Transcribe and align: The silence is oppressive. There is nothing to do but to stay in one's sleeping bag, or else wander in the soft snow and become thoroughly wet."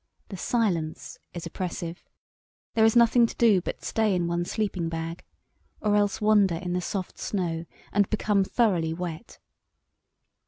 The 0.29 0.37
silence 0.37 1.19
is 1.31 1.45
oppressive. 1.45 2.03
There 2.73 2.83
is 2.83 2.95
nothing 2.95 3.27
to 3.27 3.35
do 3.35 3.61
but 3.61 3.77
to 3.81 3.85
stay 3.85 4.15
in 4.15 4.25
one's 4.25 4.49
sleeping 4.49 4.89
bag, 4.89 5.23
or 5.79 5.95
else 5.95 6.19
wander 6.19 6.55
in 6.55 6.73
the 6.73 6.81
soft 6.81 7.19
snow 7.19 7.67
and 7.93 8.09
become 8.09 8.43
thoroughly 8.43 8.93
wet." 8.95 9.37